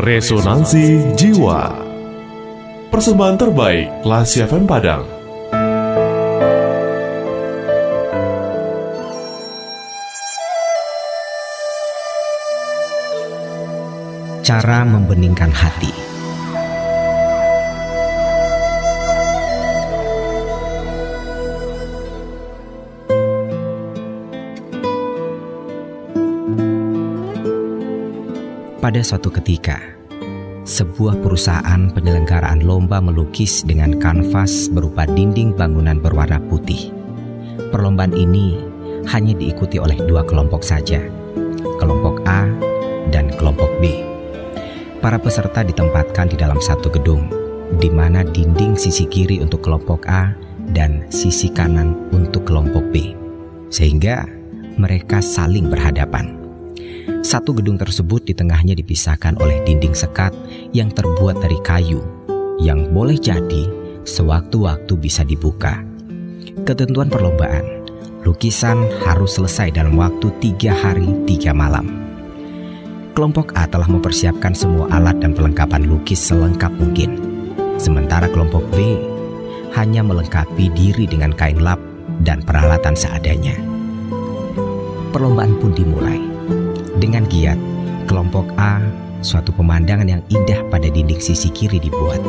[0.00, 1.76] Resonansi Jiwa.
[2.88, 5.04] Persembahan terbaik Lasi FM Padang.
[14.40, 16.09] Cara membeningkan hati
[28.90, 29.78] Pada suatu ketika,
[30.66, 36.90] sebuah perusahaan penyelenggaraan lomba melukis dengan kanvas berupa dinding bangunan berwarna putih.
[37.70, 38.58] Perlombaan ini
[39.06, 41.06] hanya diikuti oleh dua kelompok saja,
[41.78, 42.50] kelompok A
[43.14, 44.02] dan kelompok B.
[44.98, 47.30] Para peserta ditempatkan di dalam satu gedung,
[47.78, 50.34] di mana dinding sisi kiri untuk kelompok A
[50.74, 53.14] dan sisi kanan untuk kelompok B,
[53.70, 54.26] sehingga
[54.82, 56.39] mereka saling berhadapan.
[57.20, 60.32] Satu gedung tersebut di tengahnya dipisahkan oleh dinding sekat
[60.72, 62.00] yang terbuat dari kayu,
[62.60, 63.68] yang boleh jadi
[64.08, 65.84] sewaktu-waktu bisa dibuka.
[66.64, 67.84] Ketentuan perlombaan,
[68.24, 72.00] lukisan harus selesai dalam waktu tiga hari tiga malam.
[73.12, 77.20] Kelompok A telah mempersiapkan semua alat dan perlengkapan lukis selengkap mungkin.
[77.76, 78.96] Sementara kelompok B
[79.76, 81.78] hanya melengkapi diri dengan kain lap
[82.22, 83.56] dan peralatan seadanya.
[85.10, 86.22] Perlombaan pun dimulai.
[87.00, 87.56] Dengan giat,
[88.04, 88.76] kelompok A
[89.24, 92.20] suatu pemandangan yang indah pada dinding sisi kiri dibuat.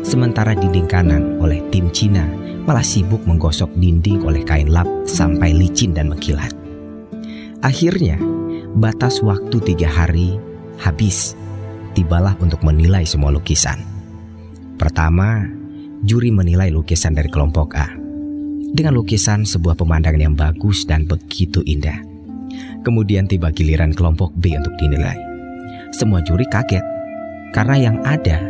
[0.00, 2.24] Sementara dinding kanan oleh tim Cina
[2.64, 6.56] malah sibuk menggosok dinding oleh kain lap sampai licin dan mengkilat.
[7.60, 8.16] Akhirnya,
[8.72, 10.40] batas waktu tiga hari
[10.80, 11.36] habis.
[11.92, 13.76] Tibalah untuk menilai semua lukisan.
[14.80, 15.44] Pertama,
[16.00, 17.92] juri menilai lukisan dari kelompok A.
[18.72, 22.11] Dengan lukisan sebuah pemandangan yang bagus dan begitu indah.
[22.82, 25.14] Kemudian tiba giliran kelompok B untuk dinilai.
[25.94, 26.82] Semua juri kaget
[27.54, 28.42] karena yang ada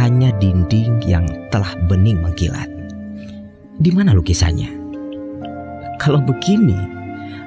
[0.00, 2.72] hanya dinding yang telah bening mengkilat.
[3.76, 4.72] Di mana lukisannya?
[6.00, 6.76] Kalau begini,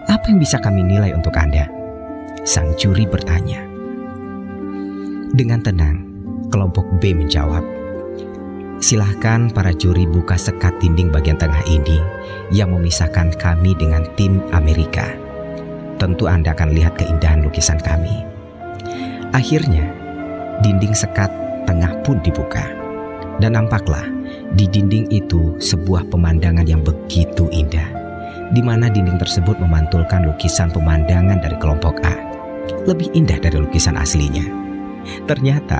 [0.05, 1.65] apa yang bisa kami nilai untuk Anda?
[2.45, 3.65] Sang juri bertanya.
[5.33, 5.97] Dengan tenang,
[6.53, 7.65] kelompok B menjawab,
[8.79, 11.99] Silahkan para juri buka sekat dinding bagian tengah ini
[12.47, 15.19] yang memisahkan kami dengan tim Amerika
[15.99, 18.23] tentu Anda akan lihat keindahan lukisan kami.
[19.35, 19.85] Akhirnya,
[20.65, 21.29] dinding sekat
[21.67, 22.65] tengah pun dibuka.
[23.39, 24.03] Dan nampaklah
[24.57, 27.87] di dinding itu sebuah pemandangan yang begitu indah,
[28.51, 32.15] di mana dinding tersebut memantulkan lukisan pemandangan dari kelompok A.
[32.83, 34.43] Lebih indah dari lukisan aslinya.
[35.23, 35.79] Ternyata,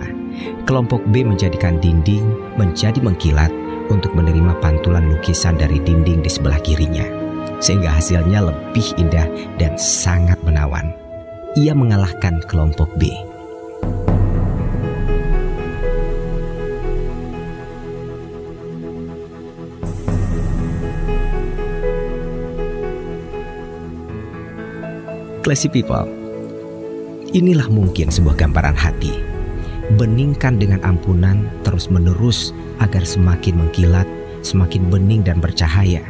[0.64, 2.24] kelompok B menjadikan dinding
[2.56, 3.52] menjadi mengkilat
[3.92, 7.20] untuk menerima pantulan lukisan dari dinding di sebelah kirinya
[7.60, 9.28] sehingga hasilnya lebih indah
[9.60, 10.96] dan sangat menawan.
[11.60, 13.12] Ia mengalahkan kelompok B.
[25.40, 26.06] Classy people,
[27.34, 29.18] inilah mungkin sebuah gambaran hati.
[29.98, 34.06] Beningkan dengan ampunan terus-menerus agar semakin mengkilat,
[34.46, 36.06] semakin bening dan bercahaya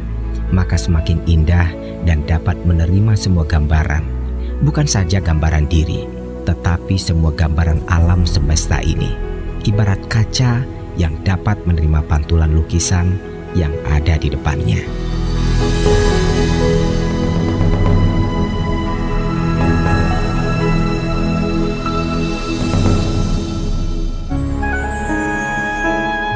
[0.50, 1.70] maka semakin indah
[2.06, 4.02] dan dapat menerima semua gambaran,
[4.66, 6.06] bukan saja gambaran diri,
[6.48, 9.14] tetapi semua gambaran alam semesta ini,
[9.68, 10.66] ibarat kaca
[10.98, 13.16] yang dapat menerima pantulan lukisan
[13.54, 14.82] yang ada di depannya.